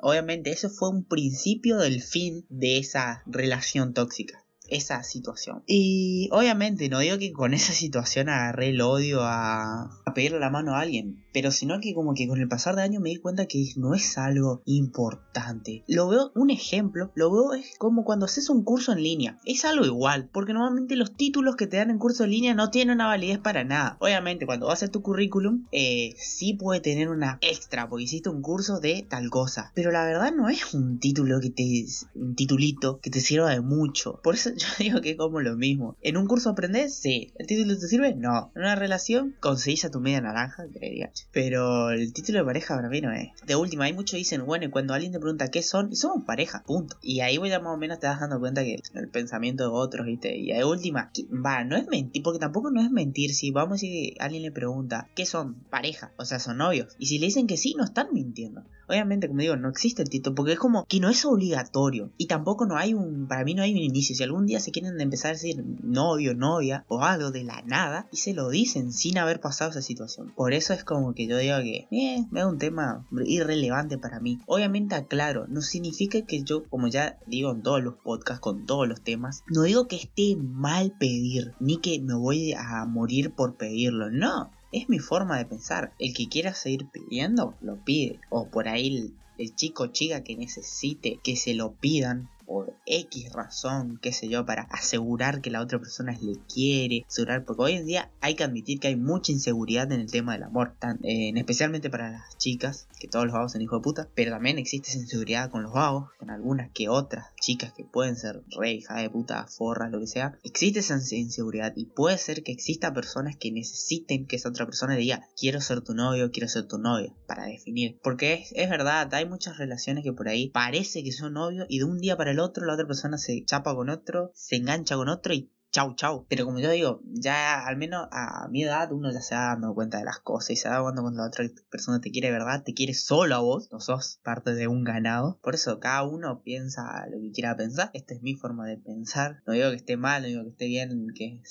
Obviamente 0.00 0.50
eso 0.50 0.70
fue 0.70 0.90
un 0.90 1.04
principio 1.04 1.78
del 1.78 2.02
fin 2.02 2.44
de 2.48 2.78
esa 2.78 3.22
relación 3.26 3.94
tóxica 3.94 4.42
esa 4.72 5.02
situación. 5.02 5.62
Y 5.66 6.28
obviamente 6.32 6.88
no 6.88 6.98
digo 7.00 7.18
que 7.18 7.32
con 7.32 7.54
esa 7.54 7.72
situación 7.72 8.28
agarré 8.28 8.70
el 8.70 8.80
odio 8.80 9.22
a, 9.22 9.90
a 10.04 10.14
pedirle 10.14 10.40
la 10.40 10.50
mano 10.50 10.74
a 10.74 10.80
alguien, 10.80 11.24
pero 11.32 11.50
sino 11.50 11.80
que 11.80 11.94
como 11.94 12.14
que 12.14 12.28
con 12.28 12.40
el 12.40 12.48
pasar 12.48 12.76
de 12.76 12.82
años 12.82 13.02
me 13.02 13.10
di 13.10 13.16
cuenta 13.16 13.46
que 13.46 13.64
no 13.76 13.94
es 13.94 14.18
algo 14.18 14.62
importante. 14.64 15.84
Lo 15.86 16.08
veo, 16.08 16.32
un 16.34 16.50
ejemplo, 16.50 17.12
lo 17.14 17.32
veo 17.32 17.54
es 17.54 17.76
como 17.78 18.04
cuando 18.04 18.26
haces 18.26 18.48
un 18.50 18.64
curso 18.64 18.92
en 18.92 19.02
línea. 19.02 19.38
Es 19.44 19.64
algo 19.64 19.84
igual, 19.84 20.28
porque 20.32 20.52
normalmente 20.52 20.96
los 20.96 21.14
títulos 21.16 21.56
que 21.56 21.66
te 21.66 21.76
dan 21.76 21.90
en 21.90 21.98
curso 21.98 22.24
en 22.24 22.30
línea 22.30 22.54
no 22.54 22.70
tienen 22.70 22.94
una 22.94 23.06
validez 23.06 23.38
para 23.38 23.64
nada. 23.64 23.96
Obviamente 24.00 24.46
cuando 24.46 24.66
vas 24.66 24.82
a 24.82 24.88
tu 24.88 25.02
currículum, 25.02 25.66
eh, 25.72 26.14
sí 26.16 26.54
puede 26.54 26.80
tener 26.80 27.08
una 27.08 27.38
extra, 27.40 27.88
porque 27.88 28.04
hiciste 28.04 28.28
un 28.28 28.42
curso 28.42 28.80
de 28.80 29.06
tal 29.08 29.30
cosa. 29.30 29.72
Pero 29.74 29.90
la 29.90 30.04
verdad 30.04 30.32
no 30.34 30.48
es 30.48 30.74
un 30.74 30.98
título 30.98 31.40
que 31.40 31.50
te... 31.50 31.86
un 32.14 32.34
titulito 32.34 32.98
que 33.00 33.10
te 33.10 33.20
sirva 33.20 33.50
de 33.50 33.60
mucho. 33.60 34.20
Por 34.22 34.34
eso 34.34 34.50
yo 34.78 34.84
digo 34.84 35.00
que 35.00 35.10
es 35.10 35.16
como 35.16 35.40
lo 35.40 35.56
mismo. 35.56 35.96
¿En 36.02 36.16
un 36.16 36.26
curso 36.26 36.50
aprendes? 36.50 36.94
Sí. 36.94 37.32
¿El 37.36 37.46
título 37.46 37.78
te 37.78 37.88
sirve? 37.88 38.14
No. 38.14 38.52
¿En 38.54 38.62
una 38.62 38.76
relación? 38.76 39.34
Conseguís 39.40 39.84
a 39.84 39.90
tu 39.90 40.00
media 40.00 40.20
naranja, 40.20 40.64
creería. 40.72 41.10
Pero 41.32 41.90
el 41.90 42.12
título 42.12 42.38
de 42.38 42.44
pareja 42.44 42.76
para 42.76 42.88
mí 42.88 43.00
no 43.00 43.12
es. 43.12 43.30
De 43.46 43.56
última, 43.56 43.84
hay 43.84 43.92
muchos 43.92 44.18
dicen, 44.18 44.44
bueno, 44.46 44.66
y 44.66 44.70
cuando 44.70 44.94
alguien 44.94 45.12
te 45.12 45.18
pregunta 45.18 45.48
qué 45.48 45.62
son, 45.62 45.92
y 45.92 45.96
somos 45.96 46.24
pareja, 46.24 46.62
punto. 46.64 46.96
Y 47.02 47.20
ahí 47.20 47.38
voy 47.38 47.52
a 47.52 47.60
más 47.60 47.74
o 47.74 47.78
menos 47.78 47.98
te 47.98 48.06
das 48.06 48.20
dando 48.20 48.40
cuenta 48.40 48.62
que 48.62 48.80
el 48.94 49.08
pensamiento 49.08 49.64
de 49.64 49.70
otros, 49.70 50.06
¿viste? 50.06 50.36
Y 50.36 50.52
de 50.52 50.64
última, 50.64 51.10
va, 51.30 51.64
no 51.64 51.76
es 51.76 51.86
mentir, 51.88 52.22
porque 52.22 52.38
tampoco 52.38 52.70
no 52.70 52.80
es 52.80 52.90
mentir. 52.90 53.34
Si 53.34 53.50
vamos 53.50 53.72
a 53.72 53.74
decir, 53.74 54.14
alguien 54.20 54.42
le 54.42 54.52
pregunta, 54.52 55.08
¿qué 55.14 55.26
son? 55.26 55.54
Pareja, 55.70 56.12
o 56.16 56.24
sea, 56.24 56.38
son 56.38 56.58
novios. 56.58 56.94
Y 56.98 57.06
si 57.06 57.18
le 57.18 57.26
dicen 57.26 57.46
que 57.46 57.56
sí, 57.56 57.74
no 57.76 57.84
están 57.84 58.08
mintiendo. 58.12 58.64
Obviamente, 58.92 59.26
como 59.26 59.40
digo, 59.40 59.56
no 59.56 59.70
existe 59.70 60.02
el 60.02 60.10
título, 60.10 60.34
porque 60.34 60.52
es 60.52 60.58
como 60.58 60.84
que 60.84 61.00
no 61.00 61.08
es 61.08 61.24
obligatorio. 61.24 62.10
Y 62.18 62.26
tampoco 62.26 62.66
no 62.66 62.76
hay 62.76 62.92
un, 62.92 63.26
para 63.26 63.42
mí 63.42 63.54
no 63.54 63.62
hay 63.62 63.72
un 63.72 63.78
inicio. 63.78 64.14
Si 64.14 64.22
algún 64.22 64.44
día 64.44 64.60
se 64.60 64.70
quieren 64.70 65.00
empezar 65.00 65.30
a 65.30 65.32
decir 65.32 65.64
novio, 65.82 66.34
novia 66.34 66.84
o 66.88 67.00
algo 67.00 67.30
de 67.30 67.42
la 67.42 67.62
nada, 67.62 68.06
y 68.12 68.18
se 68.18 68.34
lo 68.34 68.50
dicen 68.50 68.92
sin 68.92 69.16
haber 69.16 69.40
pasado 69.40 69.70
esa 69.70 69.80
situación. 69.80 70.34
Por 70.36 70.52
eso 70.52 70.74
es 70.74 70.84
como 70.84 71.14
que 71.14 71.26
yo 71.26 71.38
digo 71.38 71.56
que, 71.60 71.88
eh, 71.90 72.26
es 72.30 72.44
un 72.44 72.58
tema 72.58 73.06
irrelevante 73.24 73.96
para 73.96 74.20
mí. 74.20 74.40
Obviamente, 74.44 74.94
aclaro, 74.94 75.46
no 75.48 75.62
significa 75.62 76.20
que 76.26 76.42
yo, 76.42 76.68
como 76.68 76.88
ya 76.88 77.18
digo 77.26 77.50
en 77.50 77.62
todos 77.62 77.82
los 77.82 77.94
podcasts, 77.94 78.40
con 78.40 78.66
todos 78.66 78.86
los 78.86 79.00
temas, 79.00 79.42
no 79.48 79.62
digo 79.62 79.88
que 79.88 79.96
esté 79.96 80.36
mal 80.36 80.92
pedir, 81.00 81.54
ni 81.60 81.78
que 81.78 81.98
me 81.98 82.12
voy 82.12 82.52
a 82.52 82.84
morir 82.84 83.32
por 83.32 83.56
pedirlo, 83.56 84.10
no. 84.10 84.50
Es 84.72 84.88
mi 84.88 84.98
forma 84.98 85.36
de 85.36 85.44
pensar. 85.44 85.92
El 85.98 86.14
que 86.14 86.28
quiera 86.28 86.54
seguir 86.54 86.88
pidiendo, 86.88 87.54
lo 87.60 87.76
pide. 87.84 88.20
O 88.30 88.48
por 88.48 88.68
ahí 88.68 89.12
el, 89.38 89.54
chico 89.54 89.84
o 89.84 89.86
chica 89.88 90.24
que 90.24 90.36
necesite 90.36 91.20
que 91.22 91.36
se 91.36 91.54
lo 91.54 91.74
pidan 91.74 92.30
por 92.52 92.76
X 92.84 93.32
razón, 93.32 93.98
qué 94.02 94.12
sé 94.12 94.28
yo, 94.28 94.44
para 94.44 94.64
asegurar 94.64 95.40
que 95.40 95.50
la 95.50 95.62
otra 95.62 95.78
persona 95.78 96.12
le 96.20 96.34
quiere, 96.52 97.02
asegurar, 97.08 97.46
porque 97.46 97.62
hoy 97.62 97.72
en 97.72 97.86
día 97.86 98.10
hay 98.20 98.34
que 98.34 98.44
admitir 98.44 98.78
que 98.78 98.88
hay 98.88 98.96
mucha 98.96 99.32
inseguridad 99.32 99.90
en 99.90 100.02
el 100.02 100.10
tema 100.10 100.34
del 100.34 100.42
amor, 100.42 100.74
tan, 100.78 100.98
especialmente 101.02 101.88
para 101.88 102.10
las 102.10 102.36
chicas, 102.36 102.88
que 103.00 103.08
todos 103.08 103.24
los 103.24 103.32
vagos 103.32 103.52
son 103.52 103.62
hijos 103.62 103.80
de 103.80 103.84
puta, 103.84 104.08
pero 104.14 104.32
también 104.32 104.58
existe 104.58 104.90
esa 104.90 104.98
inseguridad 104.98 105.50
con 105.50 105.62
los 105.62 105.72
vagos, 105.72 106.10
con 106.18 106.28
algunas 106.28 106.70
que 106.72 106.90
otras 106.90 107.24
chicas 107.40 107.72
que 107.72 107.84
pueden 107.84 108.16
ser 108.16 108.42
re 108.54 108.74
hija 108.74 108.96
de 108.96 109.08
puta, 109.08 109.46
forras, 109.46 109.90
lo 109.90 110.00
que 110.00 110.06
sea, 110.06 110.38
existe 110.42 110.80
esa 110.80 110.98
inseguridad 111.16 111.72
y 111.74 111.86
puede 111.86 112.18
ser 112.18 112.42
que 112.42 112.52
exista 112.52 112.92
personas 112.92 113.34
que 113.34 113.50
necesiten 113.50 114.26
que 114.26 114.36
esa 114.36 114.50
otra 114.50 114.66
persona 114.66 114.94
diga, 114.94 115.26
quiero 115.38 115.62
ser 115.62 115.80
tu 115.80 115.94
novio, 115.94 116.30
quiero 116.30 116.48
ser 116.48 116.68
tu 116.68 116.76
novia, 116.76 117.14
para 117.26 117.46
definir, 117.46 117.98
porque 118.02 118.34
es, 118.34 118.52
es 118.54 118.68
verdad, 118.68 119.08
hay 119.14 119.24
muchas 119.24 119.56
relaciones 119.56 120.04
que 120.04 120.12
por 120.12 120.28
ahí 120.28 120.50
parece 120.50 121.02
que 121.02 121.12
son 121.12 121.32
novios 121.32 121.64
y 121.70 121.78
de 121.78 121.84
un 121.84 121.96
día 121.96 122.14
para 122.18 122.32
el 122.32 122.40
otro, 122.40 122.41
la 122.56 122.74
otra 122.74 122.86
persona 122.86 123.18
se 123.18 123.44
chapa 123.44 123.74
con 123.74 123.90
otro, 123.90 124.30
se 124.34 124.56
engancha 124.56 124.96
con 124.96 125.08
otro 125.08 125.34
y 125.34 125.52
chau 125.72 125.94
chau. 125.96 126.26
Pero 126.28 126.44
como 126.44 126.60
yo 126.60 126.70
digo, 126.70 127.00
ya 127.04 127.66
al 127.66 127.76
menos 127.76 128.06
a 128.12 128.46
mi 128.48 128.62
edad 128.62 128.92
uno 128.92 129.10
ya 129.10 129.20
se 129.20 129.34
va 129.34 129.46
dando 129.46 129.74
cuenta 129.74 129.98
de 129.98 130.04
las 130.04 130.20
cosas 130.20 130.50
y 130.50 130.56
se 130.56 130.68
da 130.68 130.82
cuenta 130.82 131.02
cuando 131.02 131.22
la 131.22 131.28
otra 131.28 131.44
persona 131.70 132.00
te 132.00 132.10
quiere 132.10 132.30
verdad, 132.30 132.62
te 132.62 132.74
quiere 132.74 132.94
solo 132.94 133.34
a 133.34 133.40
vos, 133.40 133.70
no 133.72 133.80
sos 133.80 134.20
parte 134.22 134.54
de 134.54 134.68
un 134.68 134.84
ganado. 134.84 135.38
Por 135.42 135.54
eso 135.54 135.80
cada 135.80 136.04
uno 136.04 136.42
piensa 136.42 137.06
lo 137.10 137.18
que 137.18 137.32
quiera 137.32 137.56
pensar. 137.56 137.90
Esta 137.94 138.14
es 138.14 138.22
mi 138.22 138.34
forma 138.34 138.66
de 138.66 138.76
pensar. 138.76 139.42
No 139.46 139.54
digo 139.54 139.70
que 139.70 139.76
esté 139.76 139.96
mal, 139.96 140.22
no 140.22 140.28
digo 140.28 140.42
que 140.42 140.50
esté 140.50 140.66
bien, 140.66 141.06
que 141.14 141.42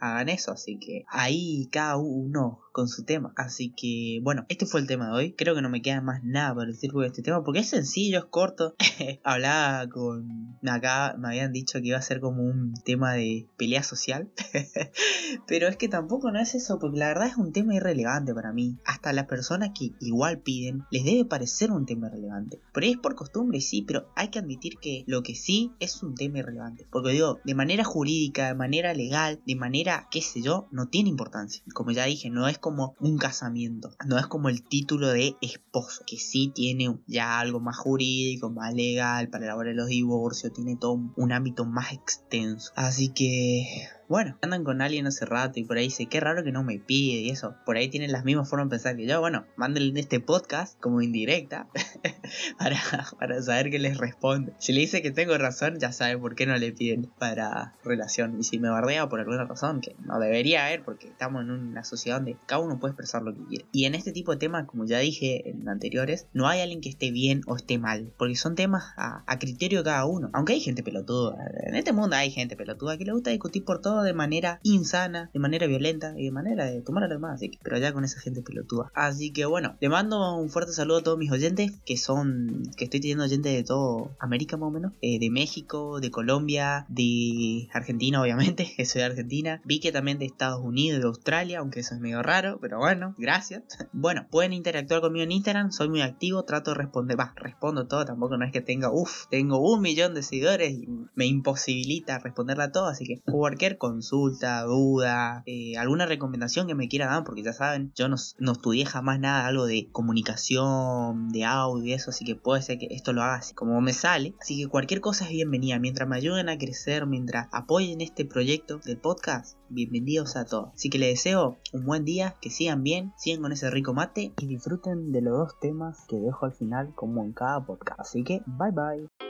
hagan 0.00 0.28
eso. 0.28 0.52
Así 0.52 0.78
que 0.78 1.04
ahí 1.08 1.68
cada 1.70 1.96
uno 1.96 2.60
con 2.72 2.88
su 2.88 3.04
tema. 3.04 3.32
Así 3.36 3.72
que, 3.76 4.20
bueno, 4.22 4.46
este 4.48 4.66
fue 4.66 4.80
el 4.80 4.86
tema 4.86 5.06
de 5.06 5.12
hoy. 5.12 5.32
Creo 5.32 5.54
que 5.54 5.62
no 5.62 5.70
me 5.70 5.82
queda 5.82 6.00
más 6.00 6.22
nada 6.24 6.54
para 6.54 6.68
decir 6.68 6.92
de 6.92 7.06
este 7.06 7.22
tema 7.22 7.42
porque 7.44 7.60
es 7.60 7.68
sencillo, 7.68 8.18
es 8.18 8.24
corto. 8.24 8.74
Hablaba 9.24 9.88
con. 9.88 10.58
Acá 10.66 11.16
me 11.18 11.28
habían 11.28 11.52
dicho 11.52 11.80
que 11.80 11.88
iba 11.88 11.98
a 11.98 12.02
ser 12.02 12.20
como 12.20 12.42
un 12.42 12.74
tema 12.84 13.14
de 13.14 13.46
pelea 13.56 13.82
social. 13.82 14.30
Pero 15.46 15.68
es 15.68 15.76
que 15.76 15.88
tampoco 15.88 16.30
no 16.30 16.40
es 16.40 16.54
eso, 16.54 16.78
porque 16.78 16.98
la 16.98 17.08
verdad 17.08 17.28
es 17.28 17.36
un 17.36 17.52
tema 17.52 17.74
irrelevante 17.74 18.34
para 18.34 18.52
mí. 18.52 18.76
Hasta 18.84 19.12
las 19.12 19.26
personas 19.26 19.70
que 19.78 19.92
igual 20.00 20.40
piden, 20.40 20.84
les 20.90 21.04
debe 21.04 21.24
parecer 21.24 21.70
un 21.70 21.86
tema 21.86 22.08
irrelevante. 22.08 22.60
Pero 22.72 22.86
es 22.86 22.96
por 22.98 23.14
costumbre, 23.14 23.60
sí, 23.60 23.82
pero 23.82 24.08
hay 24.16 24.28
que 24.28 24.38
admitir 24.38 24.78
que 24.80 25.04
lo 25.06 25.22
que 25.22 25.34
sí 25.34 25.72
es 25.80 26.02
un 26.02 26.14
tema 26.14 26.38
irrelevante. 26.38 26.86
Porque 26.90 27.10
digo, 27.10 27.40
de 27.44 27.54
manera 27.54 27.84
jurídica, 27.84 28.48
de 28.48 28.54
manera 28.54 28.94
legal, 28.94 29.40
de 29.46 29.56
manera, 29.56 30.08
qué 30.10 30.20
sé 30.20 30.42
yo, 30.42 30.68
no 30.70 30.88
tiene 30.88 31.08
importancia. 31.08 31.62
Como 31.74 31.90
ya 31.90 32.04
dije, 32.04 32.30
no 32.30 32.48
es 32.48 32.58
como 32.60 32.94
un 33.00 33.18
casamiento, 33.18 33.90
no 34.06 34.18
es 34.18 34.26
como 34.26 34.48
el 34.48 34.62
título 34.62 35.08
de 35.08 35.36
esposo, 35.40 36.02
que 36.06 36.16
sí 36.16 36.52
tiene 36.54 36.98
ya 37.06 37.40
algo 37.40 37.60
más 37.60 37.76
jurídico, 37.76 38.50
más 38.50 38.74
legal, 38.74 39.28
para 39.28 39.46
elaborar 39.46 39.74
los 39.74 39.88
divorcios, 39.88 40.52
tiene 40.52 40.76
todo 40.76 41.00
un 41.16 41.32
ámbito 41.32 41.64
más 41.64 41.92
extenso. 41.92 42.72
Así 42.76 43.08
que 43.08 43.88
bueno, 44.10 44.36
andan 44.42 44.64
con 44.64 44.82
alguien 44.82 45.06
hace 45.06 45.24
rato 45.24 45.60
y 45.60 45.64
por 45.64 45.76
ahí 45.76 45.84
dice, 45.84 46.06
qué 46.06 46.18
raro 46.18 46.42
que 46.42 46.50
no 46.50 46.64
me 46.64 46.80
pide 46.80 47.20
y 47.20 47.30
eso. 47.30 47.54
Por 47.64 47.76
ahí 47.76 47.88
tienen 47.88 48.10
las 48.10 48.24
mismas 48.24 48.50
formas 48.50 48.66
de 48.66 48.70
pensar 48.70 48.96
que 48.96 49.06
yo. 49.06 49.20
Bueno, 49.20 49.46
mándenle 49.54 50.00
este 50.00 50.18
podcast 50.18 50.76
como 50.80 51.00
indirecta 51.00 51.68
para, 52.58 52.76
para 53.20 53.40
saber 53.40 53.70
que 53.70 53.78
les 53.78 53.98
responde. 53.98 54.52
Si 54.58 54.72
le 54.72 54.80
dice 54.80 55.00
que 55.00 55.12
tengo 55.12 55.38
razón, 55.38 55.78
ya 55.78 55.92
sabe 55.92 56.18
por 56.18 56.34
qué 56.34 56.44
no 56.44 56.58
le 56.58 56.72
piden 56.72 57.08
para 57.20 57.76
relación. 57.84 58.36
Y 58.40 58.42
si 58.42 58.58
me 58.58 58.68
bardea 58.68 59.08
por 59.08 59.20
alguna 59.20 59.44
razón, 59.44 59.80
que 59.80 59.94
no 60.04 60.18
debería 60.18 60.66
haber 60.66 60.82
porque 60.82 61.06
estamos 61.06 61.44
en 61.44 61.52
una 61.52 61.84
sociedad 61.84 62.16
donde 62.16 62.36
cada 62.46 62.62
uno 62.62 62.80
puede 62.80 62.90
expresar 62.90 63.22
lo 63.22 63.32
que 63.32 63.44
quiere. 63.44 63.66
Y 63.70 63.84
en 63.84 63.94
este 63.94 64.10
tipo 64.10 64.32
de 64.32 64.38
temas, 64.38 64.66
como 64.66 64.86
ya 64.86 64.98
dije 64.98 65.48
en 65.48 65.68
anteriores, 65.68 66.26
no 66.32 66.48
hay 66.48 66.62
alguien 66.62 66.80
que 66.80 66.88
esté 66.88 67.12
bien 67.12 67.42
o 67.46 67.54
esté 67.54 67.78
mal. 67.78 68.12
Porque 68.18 68.34
son 68.34 68.56
temas 68.56 68.86
a, 68.96 69.22
a 69.28 69.38
criterio 69.38 69.78
de 69.78 69.84
cada 69.84 70.04
uno. 70.04 70.30
Aunque 70.32 70.54
hay 70.54 70.60
gente 70.60 70.82
pelotuda. 70.82 71.36
En 71.62 71.76
este 71.76 71.92
mundo 71.92 72.16
hay 72.16 72.32
gente 72.32 72.56
pelotuda 72.56 72.98
que 72.98 73.04
le 73.04 73.12
gusta 73.12 73.30
discutir 73.30 73.64
por 73.64 73.80
todo 73.80 73.99
de 74.02 74.12
manera 74.12 74.60
insana, 74.62 75.30
de 75.32 75.40
manera 75.40 75.66
violenta 75.66 76.14
y 76.16 76.24
de 76.24 76.30
manera 76.30 76.64
de 76.66 76.82
tomar 76.82 77.04
a 77.04 77.08
los 77.08 77.16
demás, 77.16 77.40
pero 77.62 77.78
ya 77.78 77.92
con 77.92 78.04
esa 78.04 78.20
gente 78.20 78.42
pelotuda. 78.42 78.90
Así 78.94 79.32
que 79.32 79.46
bueno, 79.46 79.76
le 79.80 79.88
mando 79.88 80.36
un 80.36 80.50
fuerte 80.50 80.72
saludo 80.72 80.98
a 80.98 81.02
todos 81.02 81.18
mis 81.18 81.30
oyentes, 81.30 81.72
que 81.84 81.96
son, 81.96 82.62
que 82.76 82.84
estoy 82.84 83.00
teniendo 83.00 83.24
oyentes 83.24 83.52
de 83.52 83.64
todo 83.64 84.10
América 84.18 84.56
más 84.56 84.68
o 84.68 84.70
menos, 84.70 84.92
eh, 85.00 85.18
de 85.18 85.30
México, 85.30 86.00
de 86.00 86.10
Colombia, 86.10 86.86
de 86.88 87.68
Argentina 87.72 88.20
obviamente, 88.20 88.72
que 88.76 88.84
soy 88.84 89.00
de 89.00 89.06
Argentina, 89.06 89.60
vi 89.64 89.80
que 89.80 89.92
también 89.92 90.18
de 90.18 90.26
Estados 90.26 90.62
Unidos 90.62 91.00
de 91.00 91.06
Australia, 91.06 91.58
aunque 91.60 91.80
eso 91.80 91.94
es 91.94 92.00
medio 92.00 92.22
raro, 92.22 92.58
pero 92.60 92.78
bueno, 92.78 93.14
gracias. 93.18 93.62
Bueno, 93.92 94.26
pueden 94.30 94.52
interactuar 94.52 95.00
conmigo 95.00 95.24
en 95.24 95.32
Instagram, 95.32 95.72
soy 95.72 95.88
muy 95.88 96.00
activo, 96.00 96.44
trato 96.44 96.70
de 96.70 96.78
responder, 96.78 97.18
va, 97.18 97.34
respondo 97.36 97.86
todo, 97.86 98.04
tampoco 98.04 98.36
no 98.36 98.44
es 98.44 98.52
que 98.52 98.60
tenga, 98.60 98.90
uff, 98.90 99.26
tengo 99.28 99.58
un 99.58 99.82
millón 99.82 100.14
de 100.14 100.22
seguidores 100.22 100.72
y 100.72 100.88
me 101.14 101.26
imposibilita 101.26 102.18
responderla 102.18 102.72
todo, 102.72 102.86
así 102.86 103.04
que 103.04 103.20
cualquier 103.20 103.78
consulta, 103.90 104.62
duda, 104.62 105.42
eh, 105.46 105.76
alguna 105.76 106.06
recomendación 106.06 106.66
que 106.66 106.74
me 106.74 106.88
quiera 106.88 107.06
dar, 107.06 107.24
porque 107.24 107.42
ya 107.42 107.52
saben, 107.52 107.92
yo 107.96 108.08
no, 108.08 108.16
estudié 108.52 108.84
jamás 108.84 109.18
nada, 109.18 109.46
algo 109.46 109.66
de 109.66 109.88
comunicación, 109.90 111.30
de 111.30 111.44
audio 111.44 111.84
y 111.84 111.92
eso, 111.92 112.10
así 112.10 112.24
que 112.24 112.36
puede 112.36 112.62
ser 112.62 112.78
que 112.78 112.88
esto 112.90 113.12
lo 113.12 113.22
haga 113.22 113.36
así 113.36 113.54
como 113.54 113.80
me 113.80 113.92
sale. 113.92 114.34
Así 114.40 114.62
que 114.62 114.68
cualquier 114.68 115.00
cosa 115.00 115.24
es 115.24 115.30
bienvenida, 115.30 115.78
mientras 115.78 116.08
me 116.08 116.16
ayuden 116.16 116.48
a 116.48 116.58
crecer, 116.58 117.06
mientras 117.06 117.48
apoyen 117.52 118.00
este 118.00 118.24
proyecto 118.24 118.78
del 118.78 118.98
podcast, 118.98 119.58
bienvenidos 119.68 120.36
a 120.36 120.44
todos. 120.44 120.70
Así 120.74 120.88
que 120.88 120.98
les 120.98 121.10
deseo 121.10 121.58
un 121.72 121.84
buen 121.84 122.04
día, 122.04 122.36
que 122.40 122.50
sigan 122.50 122.82
bien, 122.82 123.12
sigan 123.16 123.42
con 123.42 123.52
ese 123.52 123.70
rico 123.70 123.92
mate 123.92 124.32
y 124.38 124.46
disfruten 124.46 125.12
de 125.12 125.22
los 125.22 125.36
dos 125.36 125.60
temas 125.60 126.06
que 126.08 126.16
dejo 126.16 126.46
al 126.46 126.52
final 126.52 126.94
como 126.94 127.24
en 127.24 127.32
cada 127.32 127.64
podcast. 127.64 128.00
Así 128.00 128.22
que 128.22 128.42
bye 128.46 128.70
bye. 128.70 129.29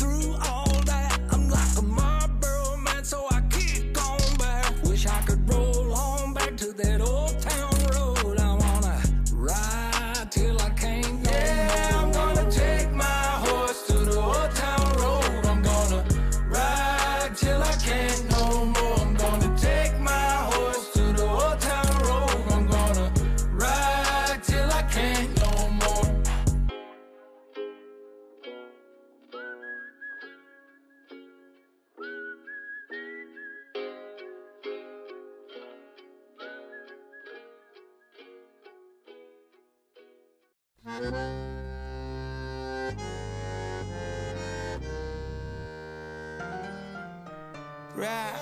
Rap. 48.01 48.41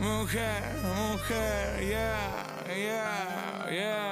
Mujer, 0.00 0.62
mujer, 0.82 1.82
yeah, 1.82 2.46
yeah, 2.66 2.74
yeah, 2.74 3.70
yeah. 3.70 4.07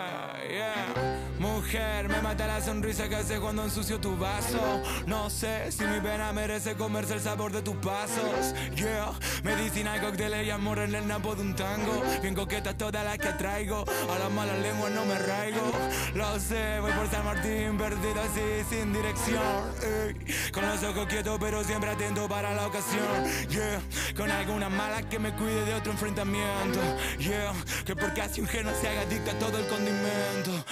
Me 1.76 2.22
mata 2.22 2.46
la 2.46 2.62
sonrisa 2.62 3.06
que 3.08 3.16
hace 3.16 3.38
cuando 3.38 3.62
ensucio 3.64 4.00
tu 4.00 4.16
vaso. 4.16 4.82
No 5.06 5.28
sé 5.28 5.70
si 5.70 5.84
mi 5.84 6.00
pena 6.00 6.32
merece 6.32 6.74
comerse 6.74 7.14
el 7.14 7.20
sabor 7.20 7.52
de 7.52 7.60
tus 7.60 7.76
pasos. 7.76 8.54
Yeah, 8.74 9.12
medicina, 9.42 10.00
cócteles 10.00 10.46
y 10.46 10.50
amor 10.50 10.78
en 10.78 10.94
el 10.94 11.06
napo 11.06 11.34
de 11.34 11.42
un 11.42 11.54
tango. 11.54 12.02
Bien 12.22 12.34
coquetas 12.34 12.78
todas 12.78 13.04
las 13.04 13.18
que 13.18 13.28
traigo. 13.34 13.84
A 14.10 14.18
las 14.18 14.30
malas 14.30 14.58
lenguas 14.60 14.90
no 14.92 15.04
me 15.04 15.18
raigo. 15.18 15.72
Lo 16.14 16.40
sé, 16.40 16.80
voy 16.80 16.92
por 16.92 17.10
San 17.10 17.24
Martín, 17.26 17.76
perdido 17.76 18.22
así, 18.22 18.64
sin 18.70 18.92
dirección. 18.94 19.42
Con 20.52 20.66
los 20.66 20.82
ojos 20.82 21.06
quietos, 21.08 21.36
pero 21.38 21.62
siempre 21.62 21.90
atento 21.90 22.26
para 22.26 22.54
la 22.54 22.68
ocasión. 22.68 23.24
Yeah, 23.50 23.82
con 24.16 24.30
alguna 24.30 24.70
mala 24.70 25.02
que 25.02 25.18
me 25.18 25.34
cuide 25.34 25.64
de 25.66 25.74
otro 25.74 25.92
enfrentamiento. 25.92 26.80
Yeah, 27.18 27.52
que 27.84 27.94
porque 27.94 28.22
así 28.22 28.40
un 28.40 28.46
geno 28.46 28.70
se 28.80 28.88
haga 28.88 29.02
adicto 29.02 29.30
a 29.30 29.34
todo 29.34 29.58
el 29.58 29.66
condimento. 29.66 30.64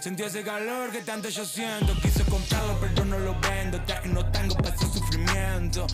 Sentí 0.00 0.22
ese 0.22 0.42
calor 0.42 0.92
que 0.92 1.00
tanto 1.00 1.28
yo 1.28 1.44
siento. 1.44 1.92
Quise 2.00 2.22
comprarlo, 2.24 2.78
pero 2.80 3.04
no 3.04 3.18
lo 3.18 3.34
vendo. 3.40 3.80
Traje 3.84 4.08
no 4.08 4.24
tango 4.30 4.54
para 4.56 4.74
ese 4.74 4.86
sufrimiento. 4.86 5.86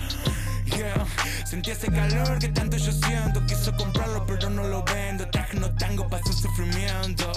Yeah. 0.66 1.06
Sentí 1.46 1.70
ese 1.70 1.86
calor 1.90 2.38
que 2.38 2.48
tanto 2.48 2.76
yo 2.76 2.92
siento. 2.92 3.44
Quiso 3.46 3.74
comprarlo, 3.76 4.26
pero 4.26 4.50
no 4.50 4.64
lo 4.64 4.82
vendo. 4.84 5.28
Traje 5.30 5.56
no 5.58 5.74
tango 5.76 6.06
para 6.08 6.22
su 6.24 6.32
sufrimiento. 6.34 7.32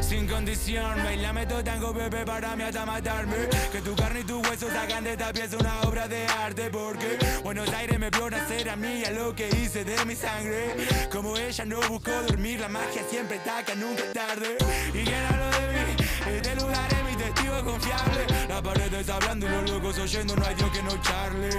Sin 0.00 0.28
condición, 0.28 1.02
bailame 1.02 1.46
todo 1.46 1.64
tango, 1.64 1.92
bebé, 1.92 2.24
para 2.24 2.54
mí 2.54 2.62
hasta 2.62 2.86
matarme. 2.86 3.36
Que 3.72 3.80
tu 3.80 3.94
carne 3.96 4.20
y 4.20 4.24
tu 4.24 4.40
hueso 4.42 4.68
sacan 4.68 5.02
de 5.04 5.12
esta 5.12 5.32
pieza 5.32 5.56
una 5.56 5.80
obra 5.82 6.06
de 6.06 6.24
arte. 6.26 6.70
Porque 6.70 7.18
Buenos 7.42 7.68
Aires 7.70 7.98
me 7.98 8.10
vio 8.10 8.30
nacer 8.30 8.68
a 8.70 8.76
mí, 8.76 9.04
a 9.04 9.10
lo 9.10 9.34
que 9.34 9.48
hice 9.48 9.84
de 9.84 10.04
mi 10.04 10.14
sangre. 10.14 10.76
Como 11.10 11.36
ella 11.36 11.64
no 11.64 11.80
buscó 11.88 12.12
dormir, 12.28 12.60
la 12.60 12.68
magia 12.68 13.02
siempre 13.10 13.38
ataca, 13.38 13.74
nunca 13.74 14.04
tarde. 14.12 14.56
Y 14.94 15.04
quién 15.04 15.24
habló 15.30 15.50
de 15.50 15.72
mí, 15.72 16.01
este 16.36 16.54
lugar 16.56 16.92
es 16.92 17.04
mi 17.04 17.16
testigo 17.16 17.64
confiable. 17.64 18.26
Las 18.48 18.62
paredes 18.62 19.08
hablando 19.08 19.46
y 19.46 19.48
los 19.50 19.70
locos 19.70 19.98
oyendo, 19.98 20.36
no 20.36 20.46
hay 20.46 20.54
Dios 20.54 20.70
que 20.70 20.82
no 20.82 21.02
charle. 21.02 21.50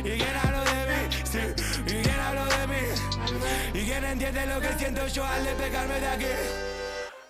Y 0.00 0.18
quién 0.18 0.36
habló 0.36 0.64
de 0.64 0.80
mí, 0.90 1.16
sí, 1.24 1.40
y 1.86 2.02
quién 2.02 2.20
habló 2.20 2.44
de 2.46 2.66
mí. 2.66 2.84
Y 3.74 3.84
quién 3.84 4.04
entiende 4.04 4.46
lo 4.46 4.60
que 4.60 4.72
siento 4.78 5.06
yo 5.08 5.24
al 5.24 5.44
despegarme 5.44 6.00
de 6.00 6.08
aquí. 6.08 6.34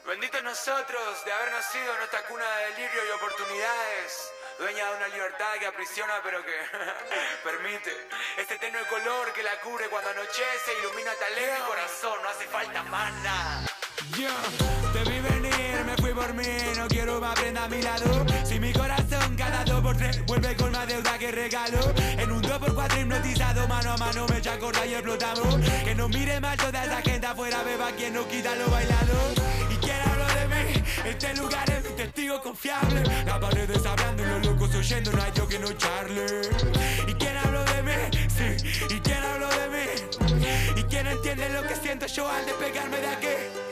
Benditos 0.07 0.43
nosotros 0.43 1.25
de 1.25 1.33
haber 1.33 1.53
nacido 1.53 1.97
en 1.97 2.03
esta 2.03 2.23
cuna 2.29 2.45
de 2.45 2.65
delirio 2.73 3.01
y 3.07 3.11
oportunidades. 3.11 4.33
Dueña 4.59 4.91
de 4.91 4.97
una 4.97 5.09
libertad 5.09 5.53
que 5.61 5.67
aprisiona 5.67 6.15
pero 6.25 6.43
que 6.45 6.57
permite 7.45 7.93
este 8.39 8.59
tenue 8.59 8.83
color 8.87 9.33
que 9.33 9.43
la 9.43 9.61
cubre 9.61 9.87
cuando 9.89 10.11
anochece, 10.11 10.73
ilumina 10.81 11.13
talento 11.15 11.63
y 11.63 11.69
corazón, 11.69 12.19
no 12.23 12.29
hace 12.29 12.47
falta 12.47 12.83
más 12.85 13.13
nada. 13.23 13.67
Yo 14.17 14.31
te 14.93 15.11
vi 15.11 15.21
venir, 15.21 15.85
me 15.85 15.97
fui 15.97 16.08
no 16.19 16.89
quiero 16.89 17.21
más 17.21 17.35
prenda 17.39 17.65
a 17.65 17.69
mi 17.69 17.81
lado. 17.81 18.27
Si 18.45 18.59
mi 18.59 18.73
corazón 18.73 19.37
cada 19.37 19.65
dos 19.65 19.81
por 19.81 19.97
tres 19.97 20.27
vuelve 20.27 20.57
con 20.57 20.73
más 20.73 20.87
deuda 20.89 21.17
que 21.17 21.31
regalo. 21.31 21.79
En 21.97 22.33
un 22.33 22.43
2 22.43 22.59
por 22.59 22.75
4 22.75 23.01
hipnotizado, 23.01 23.69
mano 23.69 23.93
a 23.93 23.97
mano 23.97 24.27
me 24.29 24.39
echa 24.39 24.59
corta 24.59 24.85
y 24.85 24.95
explotamos. 24.95 25.57
Que 25.85 25.95
no 25.95 26.09
mire 26.09 26.41
mal 26.41 26.57
toda 26.57 26.85
esa 26.85 27.03
gente 27.03 27.25
afuera, 27.25 27.63
beba 27.63 27.93
quien 27.93 28.15
no 28.15 28.27
quita 28.27 28.55
lo 28.57 28.69
bailado. 28.69 29.15
Y 29.71 29.77
quién 29.77 30.01
habló 30.01 30.27
de 30.27 30.49
mí, 30.49 30.83
este 31.05 31.37
lugar 31.37 31.71
es 31.71 31.85
mi 31.89 31.97
testigo 31.97 32.43
confiable. 32.43 33.03
Las 33.25 33.39
paredes 33.39 33.87
hablando 33.87 34.23
y 34.25 34.27
los 34.27 34.47
locos 34.47 34.75
oyendo, 34.75 35.13
no 35.13 35.23
hay 35.23 35.33
yo 35.35 35.47
que 35.47 35.59
no 35.61 35.73
charle. 35.73 36.27
Y 37.07 37.15
quién 37.15 37.37
habló 37.37 37.65
de 37.65 37.83
mí, 37.85 38.29
sí, 38.29 38.67
y 38.91 39.01
quién 39.01 39.23
habló 39.23 39.49
de 39.49 39.69
mí. 39.69 40.81
Y 40.81 40.83
quién 40.83 41.07
entiende 41.07 41.49
lo 41.51 41.63
que 41.63 41.77
siento 41.77 42.07
yo 42.07 42.29
al 42.29 42.45
despegarme 42.45 42.97
de 42.97 43.09
aquí. 43.09 43.68